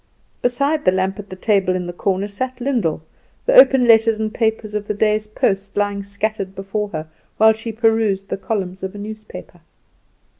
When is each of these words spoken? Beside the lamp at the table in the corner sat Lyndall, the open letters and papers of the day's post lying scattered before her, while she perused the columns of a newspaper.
Beside 0.41 0.83
the 0.83 0.91
lamp 0.91 1.19
at 1.19 1.29
the 1.29 1.35
table 1.35 1.75
in 1.75 1.85
the 1.85 1.93
corner 1.93 2.25
sat 2.25 2.59
Lyndall, 2.59 3.03
the 3.45 3.53
open 3.53 3.87
letters 3.87 4.17
and 4.19 4.33
papers 4.33 4.73
of 4.73 4.87
the 4.87 4.95
day's 4.95 5.27
post 5.27 5.77
lying 5.77 6.01
scattered 6.01 6.55
before 6.55 6.89
her, 6.89 7.07
while 7.37 7.53
she 7.53 7.71
perused 7.71 8.29
the 8.29 8.35
columns 8.35 8.81
of 8.81 8.95
a 8.95 8.97
newspaper. 8.97 9.61